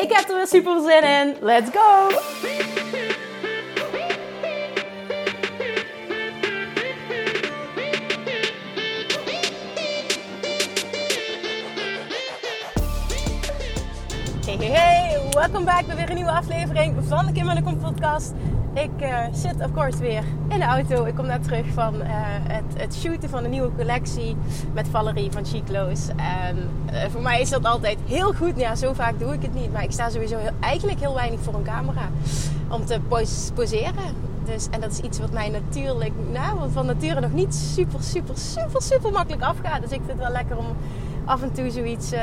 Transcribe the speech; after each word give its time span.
Ik 0.00 0.12
heb 0.12 0.28
er 0.28 0.36
weer 0.36 0.46
super 0.46 0.80
zin 0.80 1.02
in. 1.02 1.36
Let's 1.40 1.70
go! 1.70 2.08
Hey, 14.46 14.56
hey, 14.56 14.68
hey. 14.68 15.20
Welkom 15.30 15.64
back 15.64 15.86
bij 15.86 15.96
weer 15.96 16.08
een 16.08 16.14
nieuwe 16.14 16.30
aflevering 16.30 16.96
van 17.08 17.26
de 17.26 17.32
Kim 17.32 17.48
en 17.48 17.56
de 17.56 17.62
Kom 17.62 17.78
podcast. 17.78 18.32
Ik 18.74 18.90
uh, 19.00 19.18
zit 19.32 19.54
of 19.64 19.72
course 19.72 19.98
weer 19.98 20.22
in 20.48 20.58
de 20.58 20.64
auto. 20.64 21.04
Ik 21.04 21.14
kom 21.14 21.26
net 21.26 21.42
terug 21.42 21.66
van 21.66 21.94
uh, 21.94 22.08
het, 22.48 22.64
het, 22.76 22.94
shooten 22.94 23.28
van 23.28 23.44
een 23.44 23.50
nieuwe 23.50 23.70
collectie 23.76 24.36
met 24.72 24.88
Valerie 24.88 25.30
van 25.30 25.44
Chiclo's. 25.44 26.08
En 26.16 26.56
uh, 26.92 27.04
voor 27.10 27.22
mij 27.22 27.40
is 27.40 27.50
dat 27.50 27.64
altijd 27.64 27.98
heel 28.06 28.32
goed. 28.32 28.52
Ja, 28.56 28.74
zo 28.74 28.92
vaak 28.92 29.18
doe 29.18 29.32
ik 29.32 29.42
het 29.42 29.54
niet. 29.54 29.72
Maar 29.72 29.82
ik 29.82 29.92
sta 29.92 30.10
sowieso 30.10 30.36
heel, 30.36 30.50
eigenlijk 30.60 31.00
heel 31.00 31.14
weinig 31.14 31.40
voor 31.40 31.54
een 31.54 31.62
camera 31.62 32.08
om 32.68 32.84
te 32.84 33.00
pos 33.08 33.50
poseren. 33.54 34.28
Dus, 34.44 34.68
en 34.70 34.80
dat 34.80 34.90
is 34.90 34.98
iets 34.98 35.18
wat 35.18 35.32
mij 35.32 35.48
natuurlijk, 35.48 36.12
nou, 36.32 36.70
van 36.70 36.86
nature 36.86 37.20
nog 37.20 37.32
niet 37.32 37.54
super, 37.54 38.02
super, 38.02 38.38
super, 38.38 38.82
super 38.82 39.12
makkelijk 39.12 39.42
afgaat. 39.42 39.80
Dus 39.80 39.90
ik 39.90 40.00
vind 40.06 40.08
het 40.08 40.18
wel 40.18 40.32
lekker 40.32 40.56
om 40.56 40.66
af 41.24 41.42
en 41.42 41.52
toe 41.52 41.70
zoiets, 41.70 42.12
uh, 42.12 42.20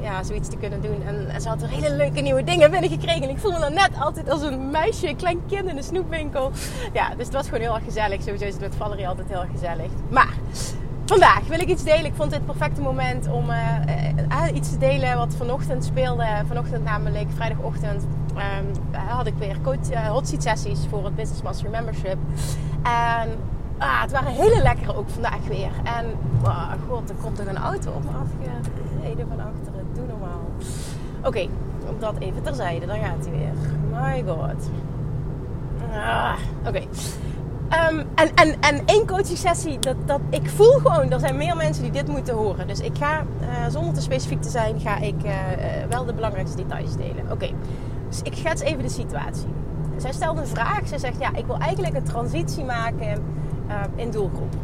ja, 0.00 0.22
zoiets 0.22 0.48
te 0.48 0.56
kunnen 0.56 0.82
doen. 0.82 1.02
En, 1.06 1.40
ze 1.40 1.48
had 1.48 1.62
er 1.62 1.68
hele 1.68 1.94
leuke 1.94 2.20
nieuwe 2.20 2.44
dingen 2.44 2.70
binnengekregen. 2.70 3.22
En 3.22 3.28
ik 3.28 3.38
voelde 3.38 3.58
me 3.58 3.62
dan 3.62 3.74
net 3.74 3.90
altijd 3.98 4.30
als 4.30 4.42
een 4.42 4.70
meisje, 4.70 5.08
een 5.08 5.16
klein 5.16 5.40
kind 5.46 5.68
in 5.68 5.76
een 5.76 5.82
snoepwinkel. 5.82 6.50
Ja, 6.92 7.14
dus 7.14 7.24
het 7.24 7.34
was 7.34 7.44
gewoon 7.44 7.60
heel 7.60 7.74
erg 7.74 7.84
gezellig. 7.84 8.22
Sowieso 8.22 8.44
is 8.44 8.52
het 8.52 8.60
met 8.60 8.74
Valerie 8.74 9.08
altijd 9.08 9.28
heel 9.28 9.44
gezellig. 9.52 9.90
Maar 10.10 10.34
vandaag 11.04 11.46
wil 11.48 11.60
ik 11.60 11.68
iets 11.68 11.84
delen. 11.84 12.04
Ik 12.04 12.14
vond 12.14 12.30
dit 12.30 12.38
het 12.38 12.46
perfecte 12.46 12.80
moment 12.80 13.28
om 13.28 13.50
uh, 13.50 13.56
uh, 14.28 14.54
iets 14.54 14.70
te 14.70 14.78
delen 14.78 15.16
wat 15.16 15.34
vanochtend 15.34 15.84
speelde. 15.84 16.26
Vanochtend 16.46 16.84
namelijk, 16.84 17.26
vrijdagochtend, 17.34 18.06
um, 18.34 18.96
had 18.96 19.26
ik 19.26 19.34
weer 19.38 19.60
coach, 19.62 20.08
hot 20.08 20.28
seat 20.28 20.42
sessies 20.42 20.86
voor 20.90 21.04
het 21.04 21.16
Business 21.16 21.42
Mastery 21.42 21.70
Membership. 21.70 22.16
En 22.82 23.28
Ah, 23.78 24.02
het 24.02 24.12
waren 24.12 24.32
hele 24.32 24.62
lekkere 24.62 24.96
ook 24.96 25.08
vandaag 25.08 25.46
weer. 25.48 25.70
En 25.84 26.06
oh 26.44 26.72
god, 26.88 27.08
er 27.08 27.14
komt 27.22 27.36
toch 27.36 27.46
een 27.46 27.56
auto 27.56 27.90
op 27.90 28.04
me 28.04 28.10
afgereden 28.10 29.28
van 29.28 29.40
achteren. 29.40 29.86
Doe 29.94 30.06
normaal. 30.06 30.40
Oké, 31.18 31.28
okay, 31.28 31.50
dat 31.98 32.14
even 32.18 32.42
terzijde. 32.42 32.86
Dan 32.86 32.98
gaat 32.98 33.26
hij 33.26 33.30
weer. 33.30 33.52
My 33.92 34.24
god. 34.26 34.70
Ah, 35.92 36.32
Oké. 36.66 36.80
Um, 37.90 38.06
en, 38.14 38.34
en, 38.34 38.60
en 38.60 38.82
één 38.86 39.06
coaching 39.06 39.38
sessie, 39.38 39.78
dat, 39.78 39.96
dat, 40.06 40.20
ik 40.30 40.48
voel 40.48 40.72
gewoon, 40.72 41.10
er 41.10 41.20
zijn 41.20 41.36
meer 41.36 41.56
mensen 41.56 41.82
die 41.82 41.92
dit 41.92 42.08
moeten 42.08 42.34
horen. 42.34 42.66
Dus 42.66 42.80
ik 42.80 42.96
ga, 42.98 43.22
uh, 43.40 43.46
zonder 43.68 43.94
te 43.94 44.00
specifiek 44.00 44.42
te 44.42 44.48
zijn, 44.48 44.80
ga 44.80 44.98
ik 44.98 45.24
uh, 45.24 45.32
wel 45.90 46.04
de 46.04 46.14
belangrijkste 46.14 46.56
details 46.56 46.96
delen. 46.96 47.30
Oké, 47.30 47.50
dus 48.08 48.20
ik 48.22 48.34
schets 48.34 48.62
even 48.62 48.82
de 48.82 48.88
situatie. 48.88 49.46
Zij 49.96 50.12
stelde 50.12 50.40
een 50.40 50.46
vraag. 50.46 50.80
Zij 50.84 50.98
zegt, 50.98 51.20
ja, 51.20 51.34
ik 51.34 51.46
wil 51.46 51.58
eigenlijk 51.58 51.96
een 51.96 52.04
transitie 52.04 52.64
maken 52.64 53.22
in 53.94 54.10
doelgroep. 54.10 54.54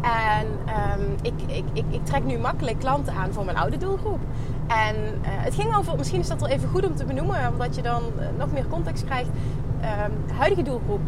En 0.00 0.46
um, 0.46 1.16
ik, 1.22 1.32
ik, 1.46 1.64
ik, 1.72 1.84
ik, 1.90 2.04
trek 2.04 2.24
nu 2.24 2.38
makkelijk 2.38 2.78
klanten 2.78 3.14
aan 3.14 3.32
voor 3.32 3.44
mijn 3.44 3.56
oude 3.56 3.76
doelgroep. 3.76 4.20
En 4.66 4.96
uh, 4.96 5.20
het 5.22 5.54
ging 5.54 5.76
over, 5.76 5.96
misschien 5.96 6.20
is 6.20 6.28
dat 6.28 6.40
wel 6.40 6.48
even 6.48 6.68
goed 6.68 6.86
om 6.86 6.94
te 6.96 7.04
benoemen, 7.04 7.48
omdat 7.52 7.74
je 7.74 7.82
dan 7.82 8.02
uh, 8.18 8.24
nog 8.38 8.52
meer 8.52 8.66
context 8.66 9.04
krijgt. 9.04 9.28
Um, 9.28 10.36
huidige 10.36 10.62
doelgroep, 10.62 11.00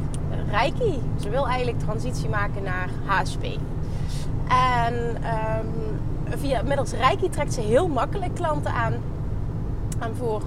Reiki. 0.51 1.01
Ze 1.21 1.31
wil 1.31 1.47
eigenlijk 1.47 1.79
transitie 1.79 2.29
maken 2.29 2.63
naar 2.63 2.89
HSP. 3.05 3.45
En 4.49 4.95
um, 4.95 6.01
via, 6.39 6.63
middels 6.63 6.93
Reiki 6.93 7.29
trekt 7.29 7.55
ze 7.55 7.61
heel 7.61 7.89
makkelijk 7.89 8.35
klanten 8.35 8.73
aan. 8.73 8.95
En 9.99 10.17
voor 10.17 10.43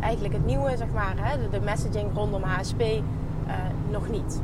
eigenlijk 0.00 0.34
het 0.34 0.46
nieuwe, 0.46 0.76
zeg 0.76 0.88
maar, 0.94 1.14
hè, 1.16 1.48
de 1.50 1.60
messaging 1.60 2.10
rondom 2.14 2.42
HSP 2.42 2.82
nog 3.90 4.08
niet. 4.08 4.40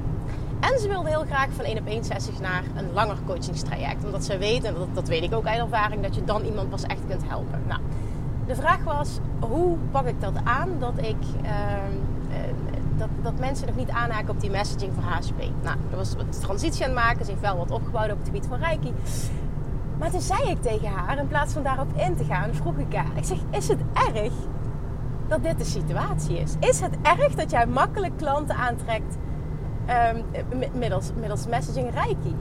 En 0.63 0.79
ze 0.79 0.89
wilde 0.89 1.09
heel 1.09 1.25
graag 1.25 1.49
van 1.51 1.65
één 1.65 1.79
op 1.79 1.87
één 1.87 2.05
sessies 2.05 2.39
naar 2.39 2.63
een 2.75 2.93
langer 2.93 3.17
coachingstraject. 3.27 4.05
Omdat 4.05 4.25
ze 4.25 4.39
weet, 4.39 4.65
en 4.65 4.75
dat, 4.75 4.95
dat 4.95 5.09
weet 5.09 5.23
ik 5.23 5.35
ook 5.35 5.47
uit 5.47 5.61
ervaring, 5.61 6.03
dat 6.03 6.15
je 6.15 6.25
dan 6.25 6.45
iemand 6.45 6.71
pas 6.71 6.83
echt 6.83 7.01
kunt 7.09 7.23
helpen. 7.27 7.63
Nou, 7.69 7.81
de 8.47 8.55
vraag 8.55 8.85
was, 8.85 9.19
hoe 9.41 9.77
pak 9.91 10.07
ik 10.07 10.21
dat 10.21 10.35
aan 10.45 10.69
dat 10.79 10.99
ik... 10.99 11.17
Uh, 11.45 11.51
dat, 12.97 13.09
dat 13.23 13.39
mensen 13.39 13.67
nog 13.67 13.77
niet 13.77 13.91
aanhaken 13.91 14.31
op 14.31 14.41
die 14.41 14.51
messaging 14.51 14.93
voor 14.95 15.03
HSP. 15.03 15.39
Nou, 15.63 15.77
er 15.91 15.97
was 15.97 16.13
een 16.19 16.41
transitie 16.41 16.85
aan 16.85 16.91
het 16.91 16.99
maken. 16.99 17.25
Ze 17.25 17.31
heeft 17.31 17.43
wel 17.43 17.57
wat 17.57 17.71
opgebouwd 17.71 18.11
op 18.11 18.19
het 18.19 18.27
gebied 18.27 18.47
van 18.47 18.59
Reiki. 18.59 18.93
Maar 19.99 20.11
toen 20.11 20.21
zei 20.21 20.51
ik 20.51 20.63
tegen 20.63 20.89
haar, 20.89 21.19
in 21.19 21.27
plaats 21.27 21.53
van 21.53 21.63
daarop 21.63 21.97
in 21.97 22.17
te 22.17 22.25
gaan, 22.25 22.55
vroeg 22.55 22.77
ik 22.77 22.95
haar. 22.95 23.17
Ik 23.17 23.25
zeg, 23.25 23.39
is 23.51 23.69
het 23.69 23.81
erg 23.93 24.33
dat 25.29 25.43
dit 25.43 25.59
de 25.59 25.65
situatie 25.65 26.39
is? 26.39 26.55
Is 26.61 26.81
het 26.81 26.97
erg 27.03 27.35
dat 27.35 27.51
jij 27.51 27.67
makkelijk 27.67 28.17
klanten 28.17 28.57
aantrekt 28.57 29.17
Um, 29.89 30.25
middels, 30.73 31.11
middels 31.21 31.47
messaging 31.47 31.95
Reiki. 31.95 32.37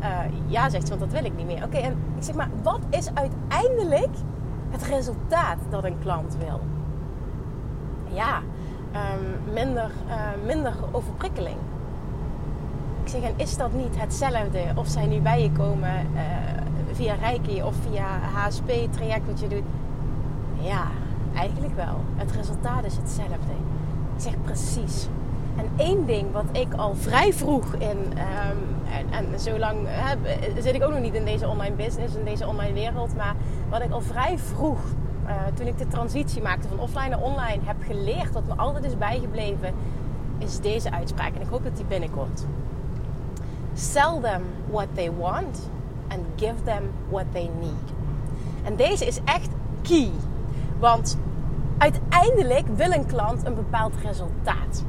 Uh, 0.00 0.18
ja, 0.46 0.70
zegt 0.70 0.88
ze, 0.88 0.98
want 0.98 1.10
dat 1.10 1.20
wil 1.20 1.30
ik 1.30 1.36
niet 1.36 1.46
meer. 1.46 1.64
Oké, 1.64 1.76
en 1.76 1.92
ik 2.16 2.22
zeg 2.22 2.34
maar, 2.34 2.48
wat 2.62 2.80
is 2.90 3.08
uiteindelijk 3.14 4.16
het 4.70 4.82
resultaat 4.82 5.58
dat 5.70 5.84
een 5.84 5.98
klant 5.98 6.36
wil? 6.36 6.60
Ja, 8.04 8.40
um, 8.92 9.52
minder, 9.52 9.90
uh, 10.08 10.14
minder 10.46 10.74
overprikkeling. 10.92 11.56
Ik 13.02 13.08
zeg, 13.08 13.22
en 13.22 13.32
is 13.36 13.56
dat 13.56 13.72
niet 13.72 14.00
hetzelfde 14.00 14.60
of 14.74 14.86
zij 14.86 15.06
nu 15.06 15.20
bij 15.20 15.42
je 15.42 15.52
komen 15.52 16.06
uh, 16.14 16.20
via 16.92 17.14
Reiki 17.14 17.62
of 17.62 17.74
via 17.76 18.06
HSP-traject 18.34 19.26
wat 19.26 19.40
je 19.40 19.48
doet? 19.48 19.64
Ja, 20.60 20.86
eigenlijk 21.34 21.76
wel. 21.76 22.00
Het 22.16 22.32
resultaat 22.32 22.84
is 22.84 22.96
hetzelfde. 22.96 23.52
Ik 24.16 24.22
zeg 24.22 24.34
precies. 24.42 25.08
En 25.56 25.70
één 25.76 26.06
ding 26.06 26.32
wat 26.32 26.44
ik 26.52 26.74
al 26.74 26.94
vrij 26.94 27.32
vroeg 27.32 27.74
in, 27.74 27.98
um, 27.98 28.76
en, 29.10 29.32
en 29.32 29.40
zo 29.40 29.58
lang 29.58 29.88
zit 30.58 30.74
ik 30.74 30.82
ook 30.82 30.90
nog 30.92 31.00
niet 31.00 31.14
in 31.14 31.24
deze 31.24 31.48
online 31.48 31.74
business, 31.74 32.14
in 32.14 32.24
deze 32.24 32.46
online 32.46 32.72
wereld, 32.72 33.16
maar 33.16 33.34
wat 33.68 33.82
ik 33.82 33.90
al 33.90 34.00
vrij 34.00 34.38
vroeg, 34.38 34.78
uh, 35.26 35.32
toen 35.54 35.66
ik 35.66 35.78
de 35.78 35.88
transitie 35.88 36.42
maakte 36.42 36.68
van 36.68 36.78
offline 36.78 37.08
naar 37.08 37.20
online, 37.22 37.62
heb 37.64 37.76
geleerd, 37.86 38.32
wat 38.32 38.46
me 38.46 38.54
altijd 38.56 38.84
is 38.84 38.98
bijgebleven, 38.98 39.74
is 40.38 40.60
deze 40.60 40.92
uitspraak. 40.92 41.34
En 41.34 41.40
ik 41.40 41.48
hoop 41.48 41.64
dat 41.64 41.76
die 41.76 41.84
binnenkomt. 41.84 42.46
Sell 43.74 44.18
them 44.22 44.42
what 44.70 44.86
they 44.94 45.12
want 45.12 45.70
and 46.08 46.20
give 46.36 46.62
them 46.64 46.90
what 47.08 47.24
they 47.32 47.50
need. 47.60 47.94
En 48.64 48.76
deze 48.76 49.06
is 49.06 49.20
echt 49.24 49.48
key. 49.82 50.10
Want 50.78 51.18
uiteindelijk 51.78 52.66
wil 52.74 52.92
een 52.92 53.06
klant 53.06 53.46
een 53.46 53.54
bepaald 53.54 53.92
resultaat. 54.02 54.84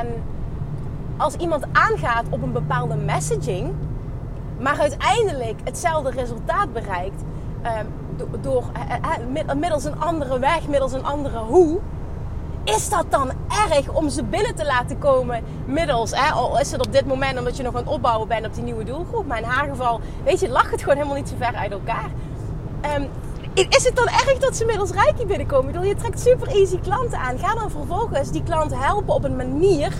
En 0.00 0.22
als 1.16 1.34
iemand 1.34 1.64
aangaat 1.72 2.24
op 2.30 2.42
een 2.42 2.52
bepaalde 2.52 2.94
messaging, 2.94 3.72
maar 4.58 4.78
uiteindelijk 4.78 5.60
hetzelfde 5.64 6.10
resultaat 6.10 6.72
bereikt 6.72 7.22
um, 7.64 7.86
door, 8.40 8.64
middels 9.56 9.84
een 9.84 10.00
andere 10.00 10.38
weg, 10.38 10.68
middels 10.68 10.92
een 10.92 11.04
andere 11.04 11.38
hoe, 11.38 11.78
is 12.64 12.88
dat 12.88 13.04
dan 13.08 13.30
erg 13.70 13.88
om 13.88 14.08
ze 14.08 14.24
binnen 14.24 14.54
te 14.54 14.64
laten 14.64 14.98
komen 14.98 15.42
middels, 15.64 16.10
hè, 16.14 16.32
al 16.32 16.60
is 16.60 16.72
het 16.72 16.86
op 16.86 16.92
dit 16.92 17.06
moment 17.06 17.38
omdat 17.38 17.56
je 17.56 17.62
nog 17.62 17.74
aan 17.74 17.82
het 17.82 17.92
opbouwen 17.92 18.28
bent 18.28 18.46
op 18.46 18.54
die 18.54 18.62
nieuwe 18.62 18.84
doelgroep, 18.84 19.26
maar 19.26 19.38
in 19.38 19.44
haar 19.44 19.68
geval, 19.68 20.00
weet 20.24 20.40
je, 20.40 20.48
lag 20.48 20.70
het 20.70 20.80
gewoon 20.80 20.96
helemaal 20.96 21.16
niet 21.16 21.28
zo 21.28 21.34
ver 21.38 21.54
uit 21.54 21.72
elkaar. 21.72 22.10
Um, 22.96 23.08
is 23.54 23.84
het 23.84 23.96
dan 23.96 24.06
erg 24.06 24.38
dat 24.38 24.56
ze 24.56 24.64
middels 24.64 24.90
Reiki 24.90 25.26
binnenkomen? 25.26 25.74
Ik 25.74 25.84
je 25.84 25.94
trekt 25.94 26.20
super 26.20 26.48
easy 26.48 26.78
klanten 26.78 27.18
aan. 27.18 27.38
Ga 27.38 27.54
dan 27.54 27.70
vervolgens 27.70 28.30
die 28.30 28.42
klant 28.42 28.74
helpen 28.74 29.14
op 29.14 29.24
een 29.24 29.36
manier 29.36 29.92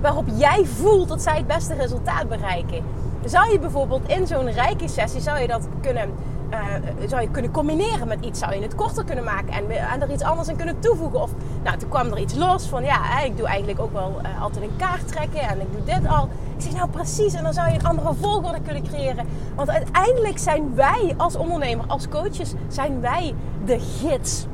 waarop 0.00 0.24
jij 0.34 0.64
voelt 0.64 1.08
dat 1.08 1.22
zij 1.22 1.36
het 1.36 1.46
beste 1.46 1.74
resultaat 1.74 2.28
bereiken. 2.28 2.84
Zou 3.24 3.52
je 3.52 3.58
bijvoorbeeld 3.58 4.08
in 4.08 4.26
zo'n 4.26 4.50
Reiki-sessie 4.50 5.20
zou 5.20 5.38
je 5.38 5.46
dat 5.46 5.68
kunnen, 5.80 6.10
uh, 6.50 6.58
zou 7.06 7.22
je 7.22 7.30
kunnen 7.30 7.50
combineren 7.50 8.08
met 8.08 8.24
iets? 8.24 8.38
Zou 8.38 8.54
je 8.54 8.62
het 8.62 8.74
korter 8.74 9.04
kunnen 9.04 9.24
maken 9.24 9.52
en, 9.52 9.70
en 9.70 10.02
er 10.02 10.12
iets 10.12 10.22
anders 10.22 10.48
aan 10.48 10.56
kunnen 10.56 10.80
toevoegen? 10.80 11.22
Of 11.22 11.30
nou, 11.64 11.78
toen 11.78 11.88
kwam 11.88 12.06
er 12.06 12.18
iets 12.18 12.34
los 12.34 12.66
van 12.66 12.84
ja, 12.84 13.20
ik 13.20 13.36
doe 13.36 13.46
eigenlijk 13.46 13.80
ook 13.80 13.92
wel 13.92 14.20
uh, 14.22 14.42
altijd 14.42 14.64
een 14.64 14.76
kaart 14.76 15.08
trekken 15.08 15.40
en 15.40 15.60
ik 15.60 15.72
doe 15.72 15.84
dit 15.84 16.08
al. 16.10 16.28
Ik 16.58 16.64
zeg 16.64 16.72
nou 16.72 16.90
precies, 16.90 17.34
en 17.34 17.42
dan 17.42 17.52
zou 17.52 17.68
je 17.68 17.74
een 17.74 17.86
andere 17.86 18.14
volgorde 18.14 18.60
kunnen 18.60 18.82
creëren. 18.82 19.26
Want 19.54 19.70
uiteindelijk 19.70 20.38
zijn 20.38 20.74
wij 20.74 21.14
als 21.16 21.36
ondernemer, 21.36 21.86
als 21.86 22.08
coaches, 22.08 22.52
zijn 22.68 23.00
wij 23.00 23.34
de 23.64 23.78
gids. 23.80 24.46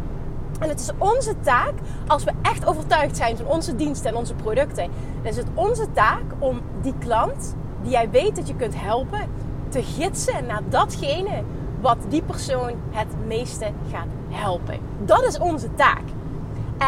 En 0.59 0.69
het 0.69 0.81
is 0.81 0.91
onze 0.99 1.35
taak, 1.41 1.73
als 2.07 2.25
we 2.25 2.33
echt 2.43 2.67
overtuigd 2.67 3.17
zijn 3.17 3.37
van 3.37 3.47
onze 3.47 3.77
diensten 3.77 4.11
en 4.11 4.17
onze 4.17 4.35
producten, 4.35 4.91
dan 5.17 5.31
is 5.31 5.37
het 5.37 5.47
onze 5.55 5.93
taak 5.93 6.23
om 6.39 6.61
die 6.83 6.95
klant 6.99 7.55
die 7.83 7.91
jij 7.91 8.11
weet 8.11 8.37
dat 8.37 8.49
je 8.49 8.57
kunt 8.57 8.81
helpen, 8.81 9.29
te 9.69 9.83
gidsen 9.83 10.47
naar 10.47 10.63
datgene 10.69 11.43
wat 11.81 11.99
die 12.09 12.23
persoon 12.23 12.73
het 12.91 13.27
meeste 13.27 13.71
gaat 13.91 14.09
helpen. 14.29 14.79
Dat 15.05 15.23
is 15.27 15.39
onze 15.39 15.75
taak. 15.75 16.03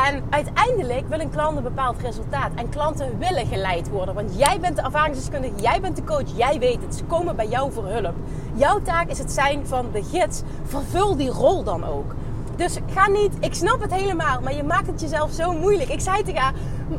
En 0.04 0.24
uiteindelijk 0.30 1.08
wil 1.08 1.20
een 1.20 1.30
klant 1.30 1.56
een 1.56 1.62
bepaald 1.62 2.00
resultaat. 2.00 2.50
En 2.54 2.68
klanten 2.68 3.18
willen 3.18 3.46
geleid 3.46 3.88
worden. 3.88 4.14
Want 4.14 4.38
jij 4.38 4.60
bent 4.60 4.76
de 4.76 4.82
ervaringsdeskundige, 4.82 5.54
jij 5.60 5.80
bent 5.80 5.96
de 5.96 6.04
coach, 6.04 6.36
jij 6.36 6.58
weet 6.58 6.82
het. 6.82 6.94
Ze 6.94 7.04
komen 7.04 7.36
bij 7.36 7.46
jou 7.46 7.72
voor 7.72 7.86
hulp. 7.86 8.14
Jouw 8.54 8.82
taak 8.82 9.08
is 9.08 9.18
het 9.18 9.32
zijn 9.32 9.66
van 9.66 9.86
de 9.92 10.02
gids. 10.02 10.42
Vervul 10.64 11.16
die 11.16 11.30
rol 11.30 11.62
dan 11.62 11.84
ook. 11.84 12.14
Dus 12.56 12.78
ga 12.92 13.08
niet, 13.08 13.32
ik 13.40 13.54
snap 13.54 13.80
het 13.80 13.94
helemaal, 13.94 14.40
maar 14.40 14.54
je 14.54 14.62
maakt 14.62 14.86
het 14.86 15.00
jezelf 15.00 15.30
zo 15.32 15.52
moeilijk. 15.52 15.90
Ik 15.90 16.00
zei 16.00 16.22
tegen 16.22 16.40
haar, 16.40 16.54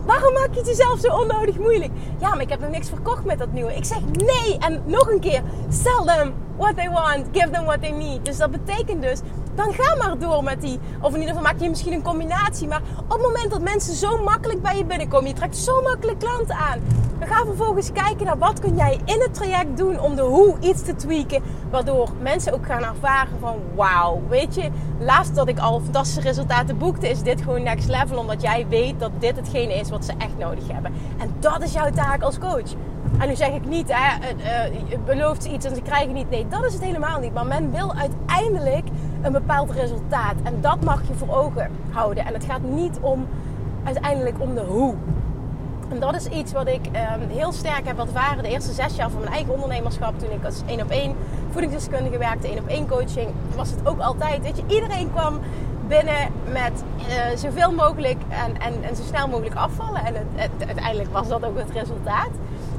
waarom 0.06 0.34
maak 0.34 0.50
je 0.52 0.60
het 0.60 0.68
jezelf 0.68 1.00
zo 1.00 1.08
onnodig 1.08 1.58
moeilijk? 1.58 1.92
Ja, 2.20 2.30
maar 2.30 2.42
ik 2.42 2.50
heb 2.50 2.60
nog 2.60 2.70
niks 2.70 2.90
verkocht 2.90 3.26
met 3.26 3.40
dat 3.40 3.52
nieuwe. 3.52 3.76
Ik 3.76 3.86
zeg 3.86 4.00
nee, 4.12 4.58
en 4.60 4.82
nog 4.86 5.12
een 5.12 5.20
keer, 5.20 5.42
sell 5.70 6.16
them 6.16 6.34
what 6.58 6.76
they 6.76 6.90
want, 6.90 7.26
give 7.32 7.50
them 7.50 7.66
what 7.66 7.82
they 7.82 7.92
need. 7.92 8.26
Dus 8.26 8.38
dat 8.38 8.52
betekent 8.52 9.02
dus 9.02 9.20
dan 9.57 9.74
ga 9.74 9.95
maar 9.95 10.18
door 10.18 10.44
met 10.44 10.62
die. 10.62 10.80
Of 11.01 11.13
in 11.13 11.19
ieder 11.19 11.36
geval 11.36 11.51
maak 11.51 11.62
je 11.62 11.69
misschien 11.69 11.94
een 11.94 12.01
combinatie. 12.01 12.68
Maar 12.68 12.81
op 13.04 13.09
het 13.09 13.21
moment 13.21 13.51
dat 13.51 13.62
mensen 13.62 13.94
zo 13.94 14.24
makkelijk 14.24 14.62
bij 14.62 14.77
je 14.77 14.86
binnenkomen, 14.86 15.30
je 15.30 15.36
trekt 15.36 15.57
zo 15.57 15.81
makkelijk 15.81 16.19
klanten 16.19 16.56
aan. 16.56 16.80
Dan 17.19 17.27
ga 17.27 17.45
vervolgens 17.45 17.92
kijken 17.92 18.25
naar 18.25 18.38
wat 18.38 18.59
kun 18.59 18.75
jij 18.75 19.00
in 19.06 19.21
het 19.21 19.33
traject 19.33 19.77
doen 19.77 20.00
om 20.00 20.15
de 20.15 20.21
hoe 20.21 20.56
iets 20.59 20.83
te 20.83 20.95
tweaken. 20.95 21.44
Waardoor 21.69 22.09
mensen 22.21 22.54
ook 22.54 22.65
gaan 22.65 22.83
ervaren 22.83 23.39
van 23.39 23.56
wauw, 23.75 24.21
weet 24.30 24.56
je, 24.56 24.69
laatst 25.00 25.36
dat 25.36 25.48
ik 25.48 25.60
al 25.60 25.80
fantastische 25.80 26.21
resultaten 26.21 26.77
boekte, 26.77 27.10
is 27.10 27.21
dit 27.21 27.42
gewoon 27.42 27.63
next 27.63 27.88
level. 27.88 28.18
Omdat 28.18 28.42
jij 28.42 28.65
weet 28.69 29.00
dat 29.00 29.12
dit 29.19 29.36
hetgene 29.36 29.74
is 29.74 29.89
wat 29.89 30.06
ze 30.06 30.13
echt 30.18 30.38
nodig 30.38 30.68
hebben. 30.71 30.94
En 31.18 31.36
dat 31.39 31.62
is 31.63 31.74
jouw 31.74 31.89
taak 31.92 32.21
als 32.21 32.39
coach. 32.39 32.74
En 33.19 33.27
nu 33.27 33.36
zeg 33.36 33.50
ik 33.50 33.65
niet, 33.65 33.94
hè, 33.94 34.18
uh, 34.71 34.98
belooft 35.06 35.44
ze 35.44 35.50
iets 35.50 35.65
en 35.65 35.75
ze 35.75 35.81
krijgen 35.81 36.13
niet. 36.13 36.30
Nee, 36.30 36.48
dat 36.50 36.65
is 36.65 36.74
het 36.74 36.83
helemaal 36.83 37.19
niet. 37.19 37.33
Maar 37.33 37.45
men 37.45 37.71
wil 37.71 37.94
uiteindelijk 37.94 38.88
een 39.27 39.33
bepaald 39.33 39.71
resultaat. 39.71 40.35
En 40.44 40.62
dat 40.62 40.83
mag 40.83 41.01
je 41.07 41.13
voor 41.13 41.35
ogen 41.35 41.71
houden. 41.89 42.25
En 42.25 42.33
het 42.33 42.44
gaat 42.44 42.62
niet 42.62 42.97
om 43.01 43.27
uiteindelijk 43.83 44.35
om 44.39 44.56
de 44.56 44.62
hoe. 44.62 44.95
En 45.89 46.00
dat 46.00 46.15
is 46.15 46.25
iets 46.25 46.51
wat 46.51 46.68
ik 46.68 46.88
ehm, 46.91 47.19
heel 47.27 47.51
sterk 47.51 47.88
heb 47.88 48.00
ervaren 48.00 48.44
de 48.44 48.50
eerste 48.50 48.74
zes 48.74 48.95
jaar 48.95 49.09
van 49.09 49.19
mijn 49.19 49.33
eigen 49.33 49.53
ondernemerschap. 49.53 50.19
Toen 50.19 50.31
ik 50.31 50.45
als 50.45 50.62
één 50.65 50.81
op 50.81 50.89
één 50.89 51.15
voedingsdeskundige 51.51 52.18
werkte, 52.18 52.47
één 52.47 52.59
op 52.59 52.68
één 52.68 52.88
coaching, 52.88 53.29
was 53.56 53.69
het 53.69 53.88
ook 53.88 54.00
altijd. 54.00 54.41
Weet 54.41 54.57
je, 54.57 54.63
iedereen 54.75 55.12
kwam 55.12 55.39
binnen 55.88 56.31
met 56.51 56.83
uh, 56.97 57.38
zoveel 57.38 57.71
mogelijk 57.71 58.18
en, 58.29 58.62
en, 58.62 58.83
en 58.83 58.95
zo 58.95 59.03
snel 59.03 59.27
mogelijk 59.27 59.56
afvallen. 59.56 60.06
En 60.06 60.13
het, 60.35 60.51
uiteindelijk 60.68 61.12
was 61.12 61.27
dat 61.27 61.45
ook 61.45 61.57
het 61.57 61.71
resultaat 61.71 62.29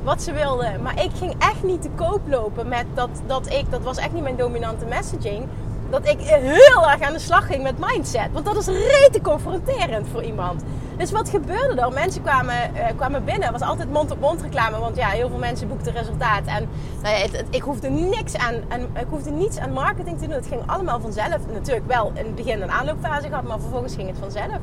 wat 0.05 0.23
ze 0.23 0.33
wilden. 0.33 0.83
Maar 0.83 1.03
ik 1.03 1.11
ging 1.15 1.35
echt 1.39 1.63
niet 1.63 1.83
te 1.83 1.91
koop 1.95 2.21
lopen 2.27 2.69
met 2.69 2.85
dat, 2.95 3.11
dat 3.27 3.53
ik, 3.53 3.71
dat 3.71 3.83
was 3.83 3.97
echt 3.97 4.13
niet 4.13 4.23
mijn 4.23 4.37
dominante 4.37 4.85
messaging 4.85 5.47
dat 5.91 6.09
ik 6.09 6.21
heel 6.21 6.91
erg 6.91 7.01
aan 7.01 7.13
de 7.13 7.19
slag 7.19 7.47
ging 7.47 7.63
met 7.63 7.75
mindset. 7.79 8.29
Want 8.33 8.45
dat 8.45 8.57
is 8.57 8.67
rete 8.67 9.21
confronterend 9.23 10.07
voor 10.13 10.23
iemand. 10.23 10.63
Dus 10.97 11.11
wat 11.11 11.29
gebeurde 11.29 11.81
er? 11.81 11.93
Mensen 11.93 12.23
kwamen, 12.23 12.55
uh, 12.75 12.87
kwamen 12.97 13.25
binnen. 13.25 13.43
Het 13.43 13.59
was 13.59 13.69
altijd 13.69 13.93
mond-op-mond 13.93 14.43
reclame. 14.43 14.79
Want 14.79 14.97
ja, 14.97 15.09
heel 15.09 15.29
veel 15.29 15.39
mensen 15.39 15.69
boekten 15.69 15.93
resultaat. 15.93 16.47
En 16.47 16.69
nou 17.03 17.17
ja, 17.17 17.27
ik 17.51 17.63
hoefde 17.63 17.89
niks 17.89 18.37
aan, 18.37 18.55
en 18.69 18.81
ik 18.83 19.07
hoefde 19.09 19.31
niets 19.31 19.59
aan 19.59 19.73
marketing 19.73 20.19
te 20.19 20.27
doen. 20.27 20.35
Het 20.35 20.47
ging 20.47 20.63
allemaal 20.67 21.01
vanzelf. 21.01 21.39
Natuurlijk 21.53 21.87
wel 21.87 22.13
in 22.15 22.25
het 22.25 22.35
begin 22.35 22.63
een 22.63 22.71
aanloopfase 22.71 23.29
gehad. 23.29 23.45
Maar 23.45 23.61
vervolgens 23.61 23.95
ging 23.95 24.09
het 24.09 24.19
vanzelf. 24.19 24.59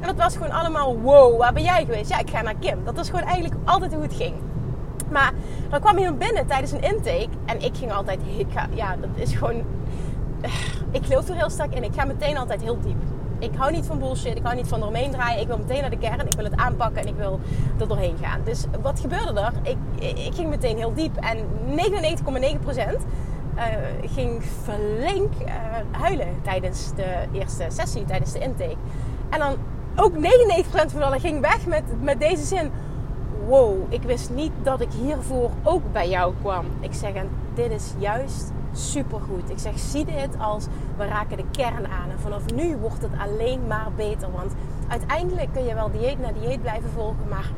En 0.00 0.06
dat 0.06 0.16
was 0.16 0.36
gewoon 0.36 0.52
allemaal 0.52 1.00
wow, 1.00 1.38
waar 1.38 1.52
ben 1.52 1.62
jij 1.62 1.84
geweest? 1.84 2.10
Ja, 2.10 2.18
ik 2.18 2.30
ga 2.30 2.42
naar 2.42 2.56
Kim. 2.60 2.84
Dat 2.84 2.96
was 2.96 3.10
gewoon 3.10 3.24
eigenlijk 3.24 3.54
altijd 3.64 3.92
hoe 3.94 4.02
het 4.02 4.14
ging. 4.14 4.34
Maar 5.10 5.32
dan 5.70 5.80
kwam 5.80 5.98
iemand 5.98 6.18
binnen 6.18 6.46
tijdens 6.46 6.72
een 6.72 6.82
intake. 6.82 7.28
En 7.46 7.62
ik 7.62 7.76
ging 7.76 7.92
altijd, 7.92 8.20
ja, 8.74 8.96
dat 8.96 9.10
is 9.14 9.34
gewoon 9.34 9.62
ik 10.90 11.04
geloof 11.04 11.28
er 11.28 11.34
heel 11.34 11.50
sterk 11.50 11.74
in. 11.74 11.84
Ik 11.84 11.94
ga 11.94 12.04
meteen 12.04 12.36
altijd 12.36 12.62
heel 12.62 12.80
diep. 12.80 13.02
Ik 13.38 13.50
hou 13.56 13.72
niet 13.72 13.86
van 13.86 13.98
bullshit. 13.98 14.36
Ik 14.36 14.42
hou 14.42 14.56
niet 14.56 14.68
van 14.68 14.80
eromheen 14.80 15.10
draaien. 15.10 15.40
Ik 15.40 15.46
wil 15.46 15.58
meteen 15.58 15.80
naar 15.80 15.90
de 15.90 15.98
kern. 15.98 16.20
Ik 16.20 16.34
wil 16.34 16.44
het 16.44 16.56
aanpakken 16.56 17.02
en 17.02 17.08
ik 17.08 17.14
wil 17.16 17.40
er 17.80 17.88
doorheen 17.88 18.16
gaan. 18.22 18.40
Dus 18.44 18.64
wat 18.82 19.00
gebeurde 19.00 19.40
er? 19.40 19.52
Ik, 19.62 19.76
ik 20.18 20.34
ging 20.34 20.48
meteen 20.48 20.76
heel 20.76 20.94
diep. 20.94 21.16
En 21.16 21.38
99,9% 21.76 23.06
uh, 23.58 23.64
ging 24.14 24.42
flink 24.62 25.32
uh, 25.42 25.52
huilen 25.90 26.28
tijdens 26.42 26.94
de 26.94 27.14
eerste 27.32 27.64
sessie, 27.68 28.04
tijdens 28.04 28.32
de 28.32 28.38
intake. 28.38 28.76
En 29.28 29.38
dan 29.38 29.56
ook 29.96 30.12
99% 30.12 30.18
van 30.70 31.02
allen 31.02 31.20
ging 31.20 31.40
weg 31.40 31.66
met, 31.66 31.82
met 32.00 32.20
deze 32.20 32.44
zin. 32.44 32.70
Wow, 33.46 33.92
ik 33.92 34.02
wist 34.02 34.30
niet 34.30 34.52
dat 34.62 34.80
ik 34.80 34.92
hiervoor 35.02 35.50
ook 35.62 35.92
bij 35.92 36.08
jou 36.08 36.34
kwam. 36.40 36.66
Ik 36.80 36.94
zeg, 36.94 37.12
en 37.12 37.28
dit 37.54 37.70
is 37.70 37.92
juist 37.98 38.52
supergoed. 38.72 39.50
Ik 39.50 39.58
zeg, 39.58 39.78
zie 39.78 40.04
dit 40.04 40.38
als 40.38 40.66
we 40.96 41.04
raken 41.04 41.36
de 41.36 41.44
kern 41.50 41.86
aan. 41.86 42.10
En 42.10 42.20
vanaf 42.20 42.42
nu 42.54 42.76
wordt 42.76 43.02
het 43.02 43.18
alleen 43.18 43.66
maar 43.66 43.88
beter. 43.96 44.30
Want 44.30 44.52
uiteindelijk 44.88 45.52
kun 45.52 45.64
je 45.64 45.74
wel 45.74 45.90
dieet 45.90 46.20
na 46.20 46.32
dieet 46.32 46.60
blijven 46.60 46.90
volgen. 46.90 47.28
Maar 47.28 47.50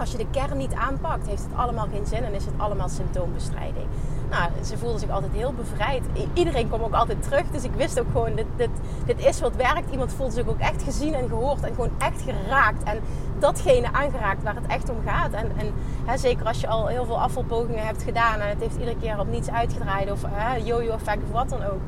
als 0.00 0.10
je 0.12 0.18
de 0.18 0.26
kern 0.30 0.56
niet 0.56 0.74
aanpakt, 0.74 1.26
heeft 1.26 1.42
het 1.42 1.54
allemaal 1.56 1.86
geen 1.92 2.06
zin 2.06 2.24
en 2.24 2.34
is 2.34 2.44
het 2.44 2.54
allemaal 2.56 2.88
symptoombestrijding. 2.88 3.86
Nou, 4.30 4.50
ze 4.64 4.78
voelde 4.78 4.98
zich 4.98 5.10
altijd 5.10 5.32
heel 5.32 5.52
bevrijd. 5.52 6.02
Iedereen 6.34 6.68
kwam 6.68 6.82
ook 6.82 6.92
altijd 6.92 7.22
terug. 7.22 7.50
Dus 7.50 7.64
ik 7.64 7.74
wist 7.76 8.00
ook 8.00 8.06
gewoon, 8.12 8.34
dit, 8.34 8.46
dit, 8.56 8.70
dit 9.06 9.26
is 9.26 9.40
wat 9.40 9.56
werkt. 9.56 9.90
Iemand 9.90 10.12
voelde 10.12 10.32
zich 10.32 10.46
ook 10.46 10.58
echt 10.58 10.82
gezien 10.82 11.14
en 11.14 11.28
gehoord 11.28 11.60
en 11.60 11.74
gewoon 11.74 11.90
echt 11.98 12.22
geraakt. 12.22 12.82
En 12.82 13.00
datgene 13.38 13.92
aangeraakt 13.92 14.42
waar 14.42 14.54
het 14.54 14.66
echt 14.66 14.90
om 14.90 14.96
gaat. 15.06 15.32
En, 15.32 15.52
en 15.56 15.72
hè, 16.04 16.16
zeker 16.16 16.46
als 16.46 16.60
je 16.60 16.68
al 16.68 16.86
heel 16.86 17.04
veel 17.04 17.20
afvalpogingen 17.20 17.86
hebt 17.86 18.02
gedaan 18.02 18.40
en 18.40 18.48
het 18.48 18.60
heeft 18.60 18.76
iedere 18.76 18.96
keer 18.96 19.18
op 19.18 19.30
niets 19.30 19.50
uitgedraaid. 19.50 20.10
Of 20.10 20.24
yo-yo 20.64 20.92
effect 20.92 21.22
of 21.22 21.32
wat 21.32 21.48
dan 21.48 21.64
ook. 21.64 21.80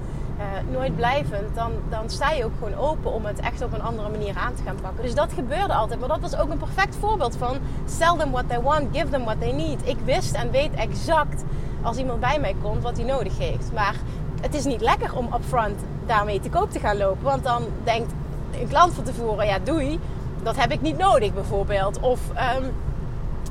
Uh, 0.42 0.72
nooit 0.72 0.96
blijvend, 0.96 1.54
dan, 1.54 1.72
dan 1.90 2.10
sta 2.10 2.30
je 2.30 2.44
ook 2.44 2.52
gewoon 2.58 2.78
open 2.78 3.12
om 3.12 3.24
het 3.24 3.40
echt 3.40 3.62
op 3.62 3.72
een 3.72 3.82
andere 3.82 4.08
manier 4.08 4.36
aan 4.36 4.54
te 4.54 4.62
gaan 4.62 4.76
pakken. 4.82 5.02
Dus 5.02 5.14
dat 5.14 5.32
gebeurde 5.32 5.74
altijd. 5.74 6.00
Maar 6.00 6.08
dat 6.08 6.20
was 6.20 6.36
ook 6.36 6.50
een 6.50 6.58
perfect 6.58 6.96
voorbeeld 6.96 7.36
van 7.36 7.56
sell 7.86 8.16
them 8.18 8.30
what 8.30 8.48
they 8.48 8.60
want, 8.60 8.96
give 8.96 9.08
them 9.08 9.24
what 9.24 9.40
they 9.40 9.52
need. 9.52 9.88
Ik 9.88 9.96
wist 10.04 10.34
en 10.34 10.50
weet 10.50 10.74
exact 10.74 11.44
als 11.82 11.96
iemand 11.96 12.20
bij 12.20 12.38
mij 12.40 12.54
komt 12.62 12.82
wat 12.82 12.96
hij 12.96 13.06
nodig 13.06 13.38
heeft. 13.38 13.72
Maar 13.72 13.94
het 14.40 14.54
is 14.54 14.64
niet 14.64 14.80
lekker 14.80 15.16
om 15.16 15.32
upfront 15.34 15.80
daarmee 16.06 16.40
te 16.40 16.50
koop 16.50 16.70
te 16.70 16.78
gaan 16.78 16.96
lopen. 16.96 17.22
Want 17.22 17.44
dan 17.44 17.62
denkt 17.84 18.12
een 18.60 18.68
klant 18.68 18.94
van 18.94 19.04
tevoren, 19.04 19.46
ja 19.46 19.58
doei, 19.58 20.00
dat 20.42 20.56
heb 20.56 20.72
ik 20.72 20.80
niet 20.80 20.98
nodig 20.98 21.34
bijvoorbeeld. 21.34 22.00
Of 22.00 22.20
um, 22.58 22.72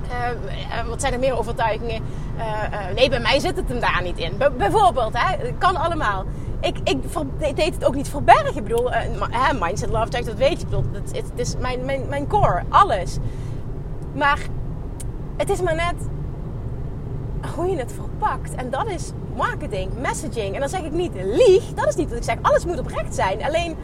uh, 0.07 0.88
wat 0.88 1.01
zijn 1.01 1.13
er 1.13 1.19
meer 1.19 1.38
overtuigingen? 1.38 2.01
Nee, 2.95 3.10
bij 3.10 3.19
mij 3.19 3.39
zit 3.39 3.55
het 3.55 3.69
hem 3.69 3.79
daar 3.79 4.01
niet 4.03 4.17
in. 4.17 4.38
bijvoorbeeld, 4.57 5.13
hè, 5.17 5.51
kan 5.57 5.75
allemaal. 5.75 6.25
Ik, 6.61 6.77
ik, 6.83 6.97
deed 7.55 7.73
het 7.73 7.85
ook 7.85 7.95
niet 7.95 8.09
verbergen. 8.09 8.55
Ik 8.55 8.63
bedoel, 8.63 8.91
mindset, 9.59 9.89
love, 9.89 10.09
dat 10.09 10.33
weet 10.33 10.49
je. 10.49 10.57
Ik 10.57 10.69
bedoel, 10.69 10.83
het, 10.91 11.11
het 11.15 11.31
is 11.35 11.55
mijn, 11.57 11.85
mijn, 11.85 12.01
mijn 12.09 12.27
core, 12.27 12.63
alles. 12.69 13.17
Maar 14.13 14.39
het 15.37 15.49
is 15.49 15.61
maar 15.61 15.75
net 15.75 15.95
hoe 17.55 17.69
je 17.69 17.77
het 17.77 17.91
verpakt. 17.91 18.55
En 18.55 18.69
dat 18.69 18.87
is 18.87 19.11
marketing, 19.35 19.91
messaging. 19.99 20.53
En 20.53 20.59
dan 20.59 20.69
zeg 20.69 20.81
ik 20.81 20.91
niet 20.91 21.11
lieg. 21.13 21.73
Dat 21.73 21.87
is 21.87 21.95
niet 21.95 22.09
wat 22.09 22.17
ik 22.17 22.23
zeg. 22.23 22.35
Alles 22.41 22.65
moet 22.65 22.79
oprecht 22.79 23.15
zijn. 23.15 23.43
Alleen 23.43 23.75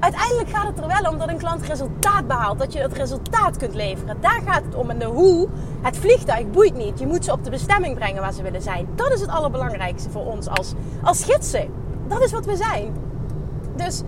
uiteindelijk 0.00 0.48
gaat 0.48 0.66
het 0.66 0.78
er 0.78 0.86
wel 0.86 1.12
om 1.12 1.18
dat 1.18 1.28
een 1.28 1.38
klant 1.38 1.62
resultaat 1.62 2.26
behaalt. 2.26 2.58
Dat 2.58 2.72
je 2.72 2.78
het 2.78 2.92
resultaat 2.92 3.56
kunt 3.56 3.74
leveren. 3.74 4.16
Daar 4.20 4.40
gaat 4.46 4.64
het 4.64 4.74
om. 4.74 4.90
En 4.90 4.98
de 4.98 5.04
hoe, 5.04 5.48
het 5.82 5.96
vliegtuig 5.96 6.50
boeit 6.50 6.76
niet. 6.76 6.98
Je 6.98 7.06
moet 7.06 7.24
ze 7.24 7.32
op 7.32 7.44
de 7.44 7.50
bestemming 7.50 7.94
brengen 7.94 8.22
waar 8.22 8.32
ze 8.32 8.42
willen 8.42 8.62
zijn. 8.62 8.88
Dat 8.94 9.12
is 9.12 9.20
het 9.20 9.30
allerbelangrijkste 9.30 10.10
voor 10.10 10.26
ons 10.26 10.48
als, 10.48 10.72
als 11.02 11.24
gidsen. 11.24 11.83
Dat 12.08 12.22
is 12.22 12.32
wat 12.32 12.46
we 12.46 12.56
zijn. 12.56 12.92
Dus 13.76 14.02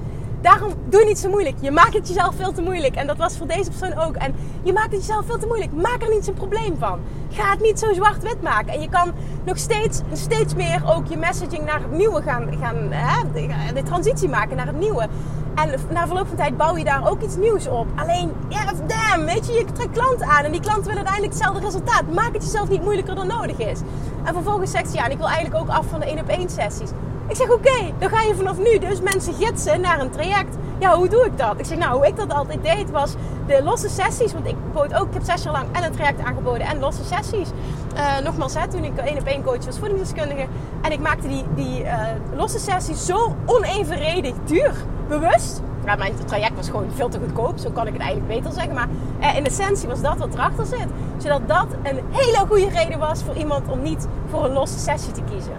Daarom 0.47 0.73
doe 0.88 1.05
niet 1.05 1.19
zo 1.19 1.29
moeilijk. 1.29 1.57
Je 1.61 1.71
maakt 1.71 1.95
het 1.95 2.09
jezelf 2.09 2.35
veel 2.35 2.53
te 2.53 2.62
moeilijk. 2.62 2.95
En 2.95 3.07
dat 3.07 3.17
was 3.17 3.37
voor 3.37 3.47
deze 3.47 3.71
persoon 3.71 3.99
ook. 3.99 4.15
En 4.15 4.35
je 4.62 4.73
maakt 4.73 4.93
het 4.93 5.00
jezelf 5.00 5.26
veel 5.26 5.38
te 5.38 5.47
moeilijk. 5.47 5.73
Maak 5.73 6.03
er 6.03 6.11
niet 6.11 6.25
zo'n 6.25 6.35
probleem 6.35 6.76
van. 6.79 7.00
Ga 7.31 7.50
het 7.50 7.61
niet 7.61 7.79
zo 7.79 7.93
zwart-wit 7.93 8.43
maken. 8.43 8.73
En 8.73 8.81
je 8.81 8.88
kan 8.88 9.12
nog 9.45 9.59
steeds, 9.59 10.00
steeds 10.12 10.55
meer 10.55 10.83
ook 10.87 11.07
je 11.07 11.17
messaging 11.17 11.65
naar 11.65 11.81
het 11.81 11.91
nieuwe 11.91 12.23
gaan, 12.23 12.57
gaan 12.61 12.76
hè, 12.91 13.73
de 13.75 13.83
transitie 13.83 14.29
maken 14.29 14.57
naar 14.57 14.67
het 14.67 14.79
nieuwe. 14.79 15.09
En 15.55 15.71
na 15.91 16.07
verloop 16.07 16.26
van 16.26 16.37
tijd 16.37 16.57
bouw 16.57 16.76
je 16.76 16.85
daar 16.85 17.11
ook 17.11 17.23
iets 17.23 17.37
nieuws 17.37 17.67
op. 17.67 17.87
Alleen, 17.95 18.33
yeah, 18.49 18.69
damn, 18.87 19.25
weet 19.25 19.47
je, 19.47 19.53
je 19.53 19.65
trekt 19.73 19.93
klanten 19.93 20.26
aan 20.26 20.45
en 20.45 20.53
die 20.53 20.61
klanten 20.61 20.85
willen 20.85 21.07
uiteindelijk 21.07 21.33
hetzelfde 21.33 21.65
resultaat. 21.65 22.12
Maak 22.15 22.33
het 22.33 22.43
jezelf 22.43 22.69
niet 22.69 22.83
moeilijker 22.83 23.15
dan 23.15 23.26
nodig 23.26 23.59
is. 23.59 23.81
En 24.25 24.35
vervolgens 24.35 24.71
zegt 24.71 24.91
ze, 24.91 24.97
ja, 24.97 25.05
en 25.05 25.11
ik 25.11 25.19
wil 25.19 25.29
eigenlijk 25.29 25.62
ook 25.62 25.69
af 25.69 25.87
van 25.87 26.00
de 26.00 26.07
één 26.07 26.19
op 26.19 26.29
één 26.29 26.50
sessies. 26.50 26.91
Ik 27.28 27.37
zeg 27.37 27.50
oké, 27.50 27.92
dan 27.99 28.09
ga 28.09 28.23
je 28.23 28.35
vanaf 28.35 28.59
nu 28.59 28.78
dus 28.78 29.00
mensen 29.00 29.35
gidsen 29.35 29.80
naar 29.80 30.00
een 30.00 30.11
traject. 30.11 30.56
Ja, 30.78 30.97
hoe 30.97 31.09
doe 31.09 31.25
ik 31.25 31.38
dat? 31.38 31.59
Ik 31.59 31.64
zeg 31.64 31.78
nou, 31.78 31.97
hoe 31.97 32.06
ik 32.06 32.16
dat 32.16 32.33
altijd 32.33 32.62
deed 32.62 32.90
was 32.90 33.14
de 33.47 33.62
losse 33.62 33.88
sessies. 33.88 34.33
Want 34.33 34.47
ik 34.47 34.56
bood 34.73 34.95
ook, 34.95 35.06
ik 35.06 35.14
heb 35.14 35.23
zes 35.23 35.42
jaar 35.42 35.52
lang 35.52 35.66
en 35.73 35.85
een 35.85 35.92
traject 35.92 36.21
aangeboden 36.21 36.66
en 36.66 36.78
losse 36.78 37.04
sessies. 37.04 37.49
Uh, 37.97 38.18
nogmaals, 38.25 38.54
hè, 38.54 38.68
toen 38.68 38.85
ik 38.85 38.97
één 38.97 39.18
op 39.18 39.26
één 39.26 39.42
coach 39.42 39.64
was 39.64 39.78
voedingsdeskundige. 39.78 40.47
En 40.83 40.92
ik 40.92 41.00
maakte 41.00 41.28
die, 41.28 41.45
die 41.54 41.83
uh, 41.83 41.92
losse 42.35 42.59
sessies 42.59 43.06
zo 43.06 43.37
onevenredig 43.47 44.35
duur. 44.45 44.73
Bewust. 45.09 45.62
Ja, 45.85 45.97
mijn 45.97 46.12
traject 46.25 46.56
was 46.56 46.66
gewoon 46.66 46.90
veel 46.95 47.09
te 47.09 47.18
goedkoop. 47.18 47.59
Zo 47.59 47.71
kan 47.71 47.87
ik 47.87 47.92
het 47.92 48.02
eigenlijk 48.02 48.40
beter 48.40 48.52
zeggen. 48.52 48.75
Maar 48.75 48.88
eh, 49.21 49.37
in 49.37 49.45
essentie 49.45 49.88
was 49.88 50.00
dat 50.00 50.16
wat 50.18 50.35
erachter 50.35 50.66
zit. 50.66 50.87
Zodat 51.16 51.49
dat 51.49 51.66
een 51.83 52.00
hele 52.11 52.47
goede 52.49 52.68
reden 52.68 52.99
was 52.99 53.23
voor 53.23 53.35
iemand 53.35 53.68
om 53.68 53.83
niet 53.83 54.06
voor 54.30 54.45
een 54.45 54.52
losse 54.52 54.78
sessie 54.78 55.12
te 55.12 55.23
kiezen. 55.30 55.52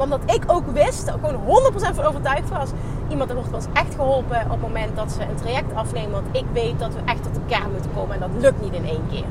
Want 0.00 0.10
dat 0.10 0.34
ik 0.34 0.42
ook 0.46 0.66
wist, 0.72 1.10
gewoon 1.10 1.34
100% 1.72 1.94
van 1.94 2.04
overtuigd 2.04 2.48
was. 2.48 2.70
Iemand 3.08 3.32
wordt 3.32 3.50
pas 3.50 3.64
echt 3.72 3.94
geholpen 3.94 4.40
op 4.44 4.50
het 4.50 4.60
moment 4.60 4.96
dat 4.96 5.12
ze 5.12 5.22
een 5.22 5.34
traject 5.34 5.74
afnemen. 5.74 6.10
Want 6.10 6.26
ik 6.32 6.44
weet 6.52 6.78
dat 6.78 6.94
we 6.94 7.00
echt 7.04 7.22
tot 7.22 7.38
kern 7.46 7.70
moeten 7.72 7.90
komen. 7.94 8.14
En 8.14 8.20
dat 8.20 8.42
lukt 8.42 8.62
niet 8.62 8.72
in 8.72 8.86
één 8.86 9.06
keer. 9.10 9.24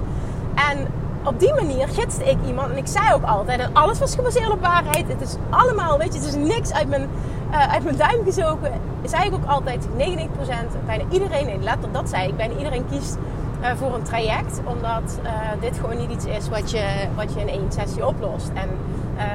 En 0.69 0.88
op 1.23 1.39
die 1.39 1.53
manier 1.53 1.88
gidste 1.88 2.23
ik 2.23 2.38
iemand. 2.47 2.71
En 2.71 2.77
ik 2.77 2.88
zei 2.88 3.13
ook 3.13 3.23
altijd, 3.23 3.59
en 3.59 3.73
alles 3.73 3.99
was 3.99 4.15
gebaseerd 4.15 4.51
op 4.51 4.61
waarheid. 4.61 5.07
Het 5.07 5.21
is 5.21 5.35
allemaal, 5.49 5.97
weet 5.97 6.13
je, 6.13 6.19
het 6.19 6.27
is 6.27 6.35
niks 6.35 6.73
uit 6.73 6.88
mijn, 6.89 7.09
uh, 7.51 7.73
uit 7.73 7.83
mijn 7.83 7.97
duim 7.97 8.23
gezogen. 8.23 8.71
Zei 9.05 9.25
ik 9.25 9.33
ook 9.33 9.45
altijd, 9.45 9.88
99%, 9.97 10.85
bijna 10.85 11.03
iedereen, 11.11 11.45
nee, 11.45 11.59
letterlijk 11.59 11.93
dat 11.93 12.09
zei 12.09 12.27
ik, 12.27 12.38
bijna 12.38 12.57
iedereen 12.57 12.85
kiest 12.91 13.17
uh, 13.61 13.67
voor 13.75 13.95
een 13.95 14.03
traject. 14.03 14.61
Omdat 14.63 15.19
uh, 15.23 15.29
dit 15.59 15.77
gewoon 15.79 15.97
niet 15.97 16.11
iets 16.11 16.25
is 16.25 16.49
wat 16.49 16.71
je, 16.71 17.07
wat 17.15 17.33
je 17.33 17.39
in 17.39 17.49
één 17.49 17.71
sessie 17.71 18.07
oplost. 18.07 18.49
En 18.53 18.69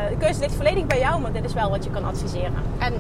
de 0.09 0.17
keuze 0.19 0.41
ligt 0.41 0.55
volledig 0.55 0.87
bij 0.87 0.99
jou, 0.99 1.21
maar 1.21 1.33
dit 1.33 1.45
is 1.45 1.53
wel 1.53 1.71
wat 1.71 1.85
je 1.85 1.91
kan 1.91 2.05
adviseren. 2.05 2.63
En 2.79 2.93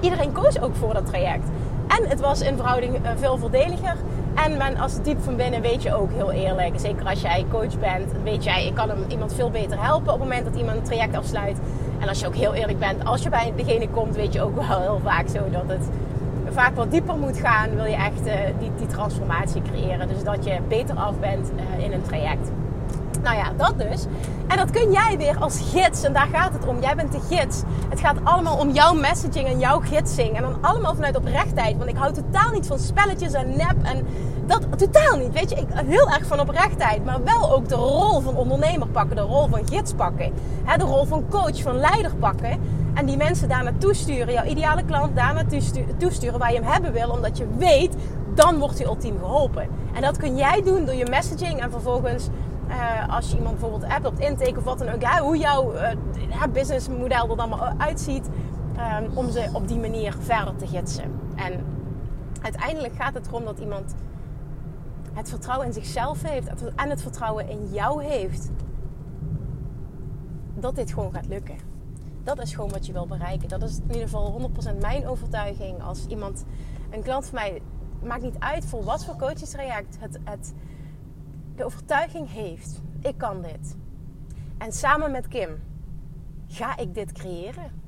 iedereen 0.00 0.32
koos 0.32 0.60
ook 0.60 0.74
voor 0.74 0.94
dat 0.94 1.06
traject. 1.06 1.48
En 1.86 2.08
het 2.08 2.20
was 2.20 2.40
in 2.40 2.56
verhouding 2.56 2.98
veel 3.16 3.38
voordeliger. 3.38 3.96
En 4.34 4.56
men, 4.56 4.76
als 4.76 5.02
diep 5.02 5.22
van 5.22 5.36
binnen 5.36 5.60
weet 5.60 5.82
je 5.82 5.94
ook 5.94 6.10
heel 6.12 6.32
eerlijk. 6.32 6.80
Zeker 6.80 7.06
als 7.06 7.20
jij 7.20 7.46
coach 7.50 7.78
bent, 7.78 8.12
weet 8.22 8.44
jij, 8.44 8.66
ik 8.66 8.74
kan 8.74 8.88
hem, 8.88 9.04
iemand 9.08 9.34
veel 9.34 9.50
beter 9.50 9.82
helpen 9.82 10.12
op 10.12 10.20
het 10.20 10.28
moment 10.28 10.44
dat 10.44 10.56
iemand 10.56 10.76
een 10.76 10.82
traject 10.82 11.16
afsluit. 11.16 11.58
En 11.98 12.08
als 12.08 12.20
je 12.20 12.26
ook 12.26 12.34
heel 12.34 12.54
eerlijk 12.54 12.78
bent, 12.78 13.04
als 13.04 13.22
je 13.22 13.28
bij 13.28 13.52
degene 13.56 13.88
komt, 13.88 14.16
weet 14.16 14.32
je 14.32 14.42
ook 14.42 14.54
wel 14.54 14.80
heel 14.80 15.00
vaak 15.02 15.28
zo 15.28 15.50
dat 15.50 15.64
het 15.66 15.88
vaak 16.50 16.74
wat 16.74 16.90
dieper 16.90 17.16
moet 17.16 17.38
gaan. 17.38 17.74
Wil 17.74 17.84
je 17.84 17.96
echt 17.96 18.24
die, 18.58 18.70
die 18.76 18.86
transformatie 18.86 19.62
creëren. 19.62 20.08
Dus 20.08 20.24
dat 20.24 20.44
je 20.44 20.58
beter 20.68 20.96
af 20.96 21.18
bent 21.20 21.50
in 21.78 21.92
een 21.92 22.02
traject. 22.02 22.50
Nou 23.26 23.38
ja, 23.38 23.52
dat 23.56 23.78
dus. 23.78 24.04
En 24.46 24.56
dat 24.56 24.70
kun 24.70 24.92
jij 24.92 25.16
weer 25.18 25.38
als 25.38 25.60
gids. 25.72 26.02
En 26.02 26.12
daar 26.12 26.28
gaat 26.32 26.52
het 26.52 26.66
om. 26.66 26.80
Jij 26.80 26.94
bent 26.94 27.12
de 27.12 27.20
gids. 27.30 27.62
Het 27.88 28.00
gaat 28.00 28.16
allemaal 28.24 28.56
om 28.56 28.70
jouw 28.70 28.94
messaging 28.94 29.48
en 29.48 29.58
jouw 29.58 29.80
gidsing. 29.80 30.36
En 30.36 30.42
dan 30.42 30.56
allemaal 30.60 30.94
vanuit 30.94 31.16
oprechtheid. 31.16 31.76
Want 31.76 31.90
ik 31.90 31.96
hou 31.96 32.12
totaal 32.12 32.50
niet 32.50 32.66
van 32.66 32.78
spelletjes 32.78 33.32
en 33.32 33.56
nep. 33.56 33.76
En 33.82 34.06
dat 34.46 34.78
totaal 34.78 35.16
niet. 35.16 35.32
Weet 35.32 35.50
je, 35.50 35.56
ik 35.56 35.66
heel 35.86 36.10
erg 36.10 36.26
van 36.26 36.40
oprechtheid. 36.40 37.04
Maar 37.04 37.24
wel 37.24 37.52
ook 37.52 37.68
de 37.68 37.74
rol 37.74 38.20
van 38.20 38.36
ondernemer 38.36 38.88
pakken. 38.88 39.16
De 39.16 39.22
rol 39.22 39.48
van 39.48 39.68
gids 39.68 39.92
pakken. 39.92 40.32
de 40.76 40.84
rol 40.84 41.04
van 41.04 41.24
coach, 41.30 41.62
van 41.62 41.76
leider 41.76 42.14
pakken. 42.14 42.60
En 42.94 43.06
die 43.06 43.16
mensen 43.16 43.48
daar 43.48 43.64
naartoe 43.64 43.94
sturen. 43.94 44.32
Jouw 44.32 44.44
ideale 44.44 44.84
klant 44.84 45.16
daar 45.16 45.34
naartoe 45.34 46.10
sturen 46.10 46.38
waar 46.38 46.52
je 46.52 46.60
hem 46.60 46.72
hebben 46.72 46.92
wil. 46.92 47.10
Omdat 47.10 47.38
je 47.38 47.46
weet, 47.58 47.94
dan 48.34 48.58
wordt 48.58 48.78
hij 48.78 48.86
ultiem 48.86 49.18
geholpen. 49.18 49.68
En 49.94 50.02
dat 50.02 50.16
kun 50.16 50.36
jij 50.36 50.62
doen 50.62 50.84
door 50.84 50.94
je 50.94 51.06
messaging 51.10 51.60
en 51.60 51.70
vervolgens 51.70 52.28
uh, 52.68 53.08
als 53.08 53.30
je 53.30 53.36
iemand 53.36 53.58
bijvoorbeeld 53.60 53.92
hebt 53.92 54.06
op 54.06 54.18
intake 54.18 54.58
of 54.58 54.64
wat 54.64 54.78
dan 54.78 54.88
ook, 54.88 55.04
hoe 55.04 55.38
jouw 55.38 55.74
uh, 55.74 56.44
businessmodel 56.52 57.30
er 57.30 57.36
dan 57.36 57.48
maar 57.48 57.74
uitziet, 57.78 58.28
um, 58.76 59.10
om 59.16 59.30
ze 59.30 59.48
op 59.52 59.68
die 59.68 59.78
manier 59.78 60.16
verder 60.20 60.56
te 60.56 60.66
gidsen. 60.66 61.12
En 61.34 61.64
uiteindelijk 62.42 62.94
gaat 62.94 63.14
het 63.14 63.26
erom 63.26 63.44
dat 63.44 63.58
iemand 63.58 63.94
het 65.12 65.28
vertrouwen 65.28 65.66
in 65.66 65.72
zichzelf 65.72 66.22
heeft 66.22 66.48
en 66.74 66.90
het 66.90 67.02
vertrouwen 67.02 67.48
in 67.48 67.68
jou 67.72 68.04
heeft, 68.04 68.50
dat 70.54 70.74
dit 70.74 70.92
gewoon 70.92 71.12
gaat 71.12 71.26
lukken. 71.26 71.56
Dat 72.22 72.38
is 72.38 72.54
gewoon 72.54 72.70
wat 72.70 72.86
je 72.86 72.92
wil 72.92 73.06
bereiken. 73.06 73.48
Dat 73.48 73.62
is 73.62 73.76
in 73.76 73.86
ieder 73.86 74.02
geval 74.02 74.50
100% 74.76 74.80
mijn 74.80 75.08
overtuiging. 75.08 75.82
Als 75.82 76.06
iemand, 76.06 76.44
een 76.90 77.02
klant 77.02 77.26
van 77.26 77.34
mij, 77.34 77.62
maakt 78.02 78.22
niet 78.22 78.38
uit 78.38 78.66
voor 78.66 78.84
wat 78.84 79.04
voor 79.04 79.16
coachingstraject, 79.16 79.96
het, 80.00 80.18
het 80.24 80.54
de 81.56 81.64
overtuiging 81.64 82.32
heeft: 82.32 82.80
ik 83.00 83.18
kan 83.18 83.42
dit. 83.42 83.76
En 84.58 84.72
samen 84.72 85.10
met 85.10 85.28
Kim 85.28 85.50
ga 86.48 86.76
ik 86.76 86.94
dit 86.94 87.12
creëren. 87.12 87.84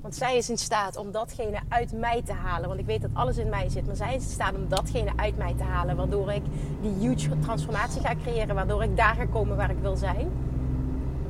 Want 0.00 0.14
zij 0.14 0.36
is 0.36 0.50
in 0.50 0.58
staat 0.58 0.96
om 0.96 1.10
datgene 1.10 1.60
uit 1.68 1.92
mij 1.92 2.22
te 2.22 2.32
halen. 2.32 2.68
Want 2.68 2.80
ik 2.80 2.86
weet 2.86 3.02
dat 3.02 3.10
alles 3.14 3.38
in 3.38 3.48
mij 3.48 3.68
zit. 3.68 3.86
Maar 3.86 3.96
zij 3.96 4.14
is 4.14 4.24
in 4.24 4.30
staat 4.30 4.54
om 4.54 4.68
datgene 4.68 5.10
uit 5.16 5.36
mij 5.36 5.54
te 5.54 5.62
halen. 5.62 5.96
Waardoor 5.96 6.32
ik 6.32 6.42
die 6.80 6.92
huge 6.92 7.38
transformatie 7.38 8.00
ga 8.00 8.14
creëren. 8.14 8.54
Waardoor 8.54 8.82
ik 8.82 8.96
daar 8.96 9.14
ga 9.14 9.26
komen 9.26 9.56
waar 9.56 9.70
ik 9.70 9.78
wil 9.78 9.96
zijn 9.96 10.30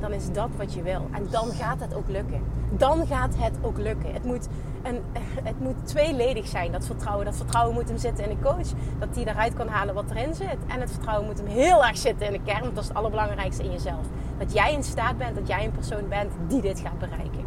dan 0.02 0.12
is 0.12 0.32
dat 0.32 0.48
wat 0.56 0.74
je 0.74 0.82
wil. 0.82 1.06
En 1.10 1.26
dan 1.30 1.50
gaat 1.50 1.80
het 1.80 1.94
ook 1.94 2.08
lukken. 2.08 2.42
Dan 2.70 3.06
gaat 3.06 3.34
het 3.36 3.58
ook 3.62 3.78
lukken. 3.78 4.12
Het 4.12 4.24
moet, 4.24 4.48
een, 4.82 5.00
het 5.50 5.60
moet 5.60 5.86
tweeledig 5.86 6.46
zijn, 6.46 6.72
dat 6.72 6.86
vertrouwen. 6.86 7.24
Dat 7.24 7.36
vertrouwen 7.36 7.74
moet 7.74 7.88
hem 7.88 7.98
zitten 7.98 8.30
in 8.30 8.36
de 8.36 8.42
coach. 8.42 8.68
Dat 8.98 9.08
hij 9.14 9.24
eruit 9.24 9.54
kan 9.54 9.68
halen 9.68 9.94
wat 9.94 10.10
erin 10.10 10.34
zit. 10.34 10.56
En 10.66 10.80
het 10.80 10.90
vertrouwen 10.90 11.26
moet 11.26 11.38
hem 11.38 11.46
heel 11.46 11.84
erg 11.84 11.96
zitten 11.96 12.26
in 12.26 12.32
de 12.32 12.42
kern. 12.44 12.60
Want 12.60 12.74
dat 12.74 12.82
is 12.82 12.88
het 12.88 12.98
allerbelangrijkste 12.98 13.64
in 13.64 13.70
jezelf. 13.70 14.06
Dat 14.38 14.52
jij 14.52 14.72
in 14.72 14.82
staat 14.82 15.18
bent, 15.18 15.34
dat 15.34 15.48
jij 15.48 15.64
een 15.64 15.70
persoon 15.70 16.08
bent 16.08 16.32
die 16.48 16.60
dit 16.60 16.80
gaat 16.80 16.98
bereiken. 16.98 17.44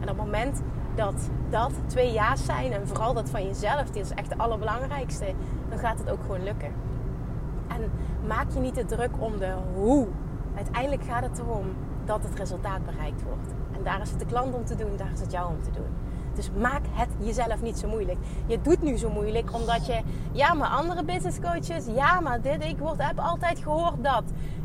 En 0.00 0.10
op 0.10 0.16
het 0.16 0.24
moment 0.24 0.62
dat 0.94 1.30
dat 1.50 1.72
twee 1.86 2.12
ja's 2.12 2.44
zijn, 2.44 2.72
en 2.72 2.88
vooral 2.88 3.14
dat 3.14 3.30
van 3.30 3.44
jezelf, 3.46 3.90
dit 3.90 4.04
is 4.04 4.10
echt 4.10 4.28
het 4.28 4.38
allerbelangrijkste, 4.38 5.26
dan 5.68 5.78
gaat 5.78 5.98
het 5.98 6.10
ook 6.10 6.20
gewoon 6.20 6.42
lukken. 6.44 6.72
En 7.68 7.90
maak 8.26 8.50
je 8.52 8.60
niet 8.60 8.74
te 8.74 8.84
druk 8.84 9.10
om 9.18 9.38
de 9.38 9.52
hoe. 9.74 10.06
Uiteindelijk 10.56 11.04
gaat 11.04 11.22
het 11.22 11.38
erom 11.38 11.66
dat 12.06 12.22
het 12.22 12.38
resultaat 12.38 12.84
bereikt 12.84 13.22
wordt. 13.22 13.48
En 13.76 13.82
daar 13.82 14.00
is 14.00 14.10
het 14.10 14.18
de 14.18 14.26
klant 14.26 14.54
om 14.54 14.64
te 14.64 14.76
doen, 14.76 14.96
daar 14.96 15.12
is 15.12 15.20
het 15.20 15.32
jou 15.32 15.48
om 15.48 15.62
te 15.62 15.70
doen. 15.70 15.86
Dus 16.34 16.50
maak 16.60 16.82
het 16.90 17.08
jezelf 17.18 17.62
niet 17.62 17.78
zo 17.78 17.88
moeilijk. 17.88 18.18
Je 18.46 18.60
doet 18.60 18.82
nu 18.82 18.96
zo 18.96 19.10
moeilijk 19.10 19.54
omdat 19.54 19.86
je, 19.86 20.00
ja, 20.32 20.54
maar 20.54 20.68
andere 20.68 21.04
business 21.04 21.40
coaches, 21.40 21.84
ja, 21.94 22.20
maar 22.20 22.40
dit, 22.40 22.64
ik 22.64 22.78
word, 22.78 23.02
heb 23.02 23.18
altijd 23.18 23.58
gehoord 23.58 24.04
dat. 24.04 24.22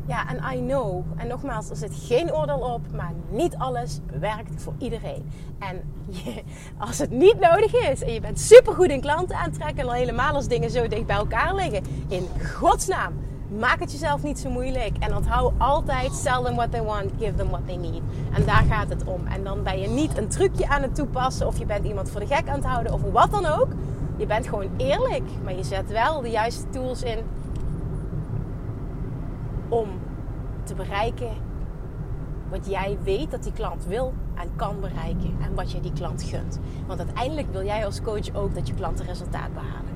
Ja, 0.08 0.28
en 0.28 0.58
I 0.58 0.66
know. 0.66 1.04
En 1.16 1.28
nogmaals, 1.28 1.70
er 1.70 1.76
zit 1.76 1.96
geen 1.96 2.34
oordeel 2.34 2.60
op, 2.60 2.82
maar 2.96 3.12
niet 3.30 3.56
alles 3.58 4.00
werkt 4.20 4.62
voor 4.62 4.74
iedereen. 4.78 5.32
En 5.60 5.82
je, 6.24 6.44
als 6.78 6.98
het 6.98 7.12
niet 7.12 7.40
nodig 7.40 7.90
is 7.90 8.04
en 8.04 8.14
je 8.14 8.20
bent 8.20 8.40
supergoed 8.40 8.90
in 8.90 9.02
klanten 9.02 9.38
aantrekken, 9.38 9.78
en 9.78 9.86
al 9.86 9.94
helemaal 9.94 10.34
als 10.34 10.48
dingen 10.48 10.70
zo 10.70 10.88
dicht 10.88 11.06
bij 11.06 11.16
elkaar 11.16 11.56
liggen, 11.56 11.84
in 12.08 12.28
godsnaam 12.56 13.14
Maak 13.58 13.80
het 13.80 13.92
jezelf 13.92 14.24
niet 14.24 14.40
zo 14.40 14.50
moeilijk. 14.50 14.98
En 15.00 15.16
onthoud 15.16 15.54
altijd: 15.58 16.14
sell 16.14 16.44
them 16.44 16.56
what 16.56 16.72
they 16.72 16.82
want, 16.82 17.12
give 17.20 17.36
them 17.36 17.50
what 17.50 17.62
they 17.66 17.76
need. 17.76 18.02
En 18.32 18.46
daar 18.46 18.64
gaat 18.70 18.90
het 18.90 19.04
om. 19.04 19.28
En 19.28 19.44
dan 19.44 19.64
ben 19.64 19.80
je 19.80 19.88
niet 19.88 20.18
een 20.18 20.28
trucje 20.28 20.68
aan 20.68 20.82
het 20.82 20.96
toepassen, 20.96 21.48
of 21.48 21.58
je 21.58 21.66
bent 21.66 21.86
iemand 21.86 22.10
voor 22.10 22.20
de 22.20 22.28
gek 22.28 22.48
aan 22.48 22.56
het 22.56 22.66
houden, 22.66 22.94
of 22.94 23.02
wat 23.12 23.32
dan 23.32 23.46
ook. 23.46 23.68
Je 24.18 24.26
bent 24.26 24.48
gewoon 24.48 24.70
eerlijk, 24.78 25.30
maar 25.44 25.56
je 25.56 25.64
zet 25.64 25.92
wel 25.92 26.22
de 26.22 26.30
juiste 26.30 26.70
tools 26.70 27.04
in 27.04 27.18
om 29.70 29.88
te 30.64 30.74
bereiken 30.74 31.32
wat 32.50 32.70
jij 32.70 32.98
weet 33.04 33.32
dat 33.32 33.44
die 33.44 33.54
klant 33.54 33.86
wil 33.86 34.14
en 34.36 34.50
kan 34.56 34.80
bereiken. 34.80 35.36
En 35.42 35.56
wat 35.56 35.72
je 35.72 35.80
die 35.80 35.94
klant 35.94 36.24
gunt. 36.24 36.60
Want 36.88 37.00
uiteindelijk 37.00 37.52
wil 37.52 37.66
jij 37.66 37.86
als 37.86 38.02
coach 38.02 38.34
ook 38.34 38.56
dat 38.56 38.68
je 38.68 38.74
klanten 38.74 39.06
resultaat 39.06 39.54
behalen. 39.54 39.89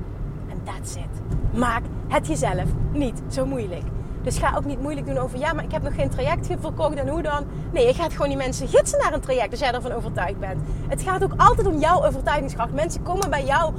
That's 0.63 0.95
it. 0.95 1.21
Maak 1.59 1.83
het 2.07 2.27
jezelf 2.27 2.69
niet 2.91 3.21
zo 3.27 3.45
moeilijk. 3.45 3.83
Dus 4.23 4.37
ga 4.37 4.53
ook 4.57 4.65
niet 4.65 4.81
moeilijk 4.81 5.05
doen 5.07 5.17
over, 5.17 5.39
ja, 5.39 5.53
maar 5.53 5.63
ik 5.63 5.71
heb 5.71 5.83
nog 5.83 5.95
geen 5.95 6.09
traject 6.09 6.47
verkocht 6.59 6.95
en 6.95 7.07
hoe 7.07 7.21
dan? 7.21 7.45
Nee, 7.71 7.87
je 7.87 7.93
gaat 7.93 8.11
gewoon 8.11 8.27
die 8.27 8.37
mensen 8.37 8.67
gidsen 8.67 8.99
naar 8.99 9.13
een 9.13 9.19
traject 9.19 9.51
als 9.51 9.59
jij 9.59 9.71
ervan 9.71 9.91
overtuigd 9.91 10.39
bent. 10.39 10.61
Het 10.87 11.01
gaat 11.01 11.23
ook 11.23 11.33
altijd 11.37 11.67
om 11.67 11.79
jouw 11.79 12.05
overtuigingskracht. 12.05 12.73
Mensen 12.73 13.03
komen 13.03 13.29
bij 13.29 13.45
jou 13.45 13.73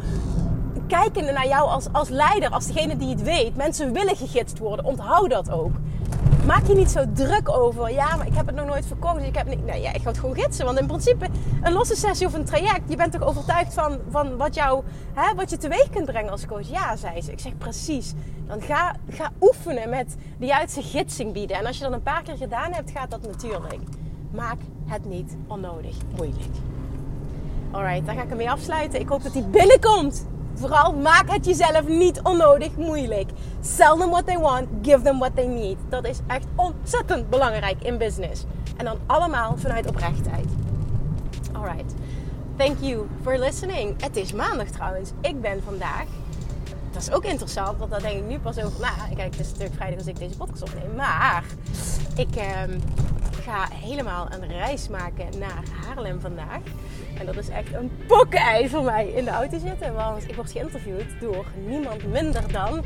kijken 0.87 1.35
naar 1.35 1.47
jou 1.47 1.69
als, 1.69 1.87
als 1.93 2.09
leider, 2.09 2.51
als 2.51 2.67
degene 2.67 2.97
die 2.97 3.09
het 3.09 3.23
weet. 3.23 3.57
Mensen 3.57 3.93
willen 3.93 4.17
gegidst 4.17 4.59
worden. 4.59 4.85
Onthoud 4.85 5.31
dat 5.31 5.51
ook 5.51 5.73
maak 6.47 6.67
je 6.67 6.75
niet 6.75 6.91
zo 6.91 7.05
druk 7.13 7.49
over. 7.49 7.93
Ja, 7.93 8.17
maar 8.17 8.27
ik 8.27 8.35
heb 8.35 8.47
het 8.47 8.55
nog 8.55 8.67
nooit 8.67 8.87
verkocht. 8.87 9.19
Dus 9.19 9.27
ik 9.27 9.37
heb 9.37 9.47
niet. 9.47 9.59
Ja, 9.67 9.93
ik 9.93 10.03
ga 10.03 10.09
het 10.09 10.19
gewoon 10.19 10.35
gidsen. 10.35 10.65
Want 10.65 10.79
in 10.79 10.87
principe, 10.87 11.27
een 11.63 11.73
losse 11.73 11.97
sessie 11.97 12.27
of 12.27 12.35
een 12.35 12.45
traject. 12.45 12.83
Je 12.91 12.97
bent 12.97 13.13
toch 13.13 13.23
overtuigd 13.23 13.75
van, 13.75 13.99
van 14.11 14.37
wat, 14.37 14.55
jou, 14.55 14.85
hè, 15.15 15.35
wat 15.35 15.51
je 15.51 15.57
teweeg 15.57 15.91
kunt 15.91 16.07
brengen 16.07 16.31
als 16.31 16.47
coach? 16.47 16.71
Ja, 16.71 16.97
zei 16.97 17.23
ze. 17.23 17.33
Ik 17.33 17.41
zeg 17.41 17.59
precies. 17.59 18.13
Dan 18.47 18.61
ga, 18.61 18.95
ga 19.09 19.31
oefenen 19.41 19.89
met 19.89 20.17
de 20.39 20.47
juiste 20.47 20.83
gidsing 20.83 21.33
bieden. 21.33 21.57
En 21.57 21.67
als 21.67 21.77
je 21.77 21.85
dat 21.85 21.93
een 21.93 22.03
paar 22.03 22.23
keer 22.23 22.37
gedaan 22.37 22.73
hebt, 22.73 22.91
gaat 22.91 23.11
dat 23.11 23.23
natuurlijk. 23.23 23.79
Maak 24.31 24.59
het 24.87 25.05
niet 25.05 25.37
onnodig 25.47 25.97
moeilijk. 26.17 26.55
Alright, 27.71 28.07
daar 28.07 28.15
ga 28.15 28.23
ik 28.23 28.29
hem 28.29 28.37
mee 28.37 28.51
afsluiten. 28.51 29.01
Ik 29.01 29.09
hoop 29.09 29.23
dat 29.23 29.33
hij 29.33 29.45
binnenkomt. 29.51 30.27
Vooral 30.65 30.93
maak 30.93 31.31
het 31.31 31.45
jezelf 31.45 31.89
niet 31.89 32.21
onnodig 32.23 32.77
moeilijk. 32.77 33.31
Sell 33.61 33.97
them 33.99 34.11
what 34.11 34.27
they 34.27 34.39
want, 34.39 34.69
give 34.83 35.03
them 35.03 35.19
what 35.19 35.37
they 35.37 35.47
need. 35.47 35.77
Dat 35.89 36.07
is 36.07 36.19
echt 36.27 36.45
ontzettend 36.55 37.31
belangrijk 37.31 37.83
in 37.83 37.99
business. 37.99 38.45
En 38.77 38.85
dan 38.85 38.99
allemaal 39.07 39.57
vanuit 39.57 39.87
oprechtheid. 39.87 40.47
Alright. 41.53 41.95
Thank 42.57 42.77
you 42.81 43.07
for 43.23 43.39
listening. 43.39 44.03
Het 44.03 44.17
is 44.17 44.33
maandag 44.33 44.67
trouwens. 44.67 45.11
Ik 45.21 45.41
ben 45.41 45.63
vandaag. 45.65 46.05
Dat 46.93 47.03
is 47.03 47.11
ook 47.11 47.25
interessant, 47.25 47.79
want 47.79 47.91
daar 47.91 48.03
denk 48.03 48.19
ik 48.19 48.27
nu 48.29 48.39
pas 48.39 48.59
over 48.59 48.81
na. 48.81 49.15
Kijk, 49.17 49.31
het 49.31 49.41
is 49.41 49.49
natuurlijk 49.49 49.75
vrijdag 49.75 49.99
als 49.99 50.07
ik 50.07 50.19
deze 50.19 50.37
podcast 50.37 50.63
opneem. 50.63 50.95
Maar 50.95 51.45
ik, 52.17 52.37
ehm, 52.37 52.79
helemaal 53.85 54.29
een 54.31 54.49
reis 54.49 54.89
maken 54.89 55.39
naar 55.39 55.63
Haarlem 55.83 56.21
vandaag. 56.21 56.61
En 57.19 57.27
dat 57.27 57.37
is 57.37 57.49
echt 57.49 57.75
een 57.75 57.91
pokkenei 58.07 58.69
voor 58.69 58.83
mij 58.83 59.07
in 59.07 59.25
de 59.25 59.31
auto 59.31 59.59
zitten. 59.59 59.95
Want 59.95 60.29
ik 60.29 60.35
word 60.35 60.51
geïnterviewd 60.51 61.21
door 61.21 61.47
niemand 61.67 62.07
minder 62.07 62.53
dan 62.53 62.85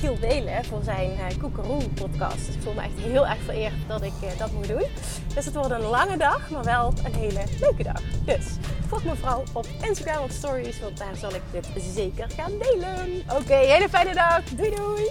Giel 0.00 0.18
Delen 0.20 0.64
voor 0.64 0.82
zijn 0.82 1.10
uh, 1.10 1.38
Koekeroe 1.40 1.88
podcast. 1.88 2.48
Ik 2.48 2.62
voel 2.62 2.74
me 2.74 2.80
echt 2.80 2.98
heel 2.98 3.26
erg 3.26 3.38
vereerd 3.44 3.72
dat 3.86 4.02
ik 4.02 4.12
uh, 4.22 4.38
dat 4.38 4.52
moet 4.52 4.68
doen. 4.68 4.86
Dus 5.34 5.44
het 5.44 5.54
wordt 5.54 5.70
een 5.70 5.80
lange 5.80 6.16
dag, 6.16 6.50
maar 6.50 6.64
wel 6.64 6.92
een 7.04 7.14
hele 7.14 7.42
leuke 7.60 7.82
dag. 7.82 8.00
Dus 8.24 8.46
volg 8.86 9.04
me 9.04 9.16
vooral 9.16 9.42
op 9.52 9.66
Instagram 9.82 10.24
of 10.24 10.30
Stories, 10.30 10.80
want 10.80 10.98
daar 10.98 11.16
zal 11.16 11.34
ik 11.34 11.42
dit 11.52 11.68
zeker 11.94 12.30
gaan 12.30 12.52
delen. 12.58 13.22
Oké, 13.40 13.54
hele 13.54 13.88
fijne 13.88 14.14
dag. 14.14 14.44
Doei 14.44 14.74
doei! 14.74 15.10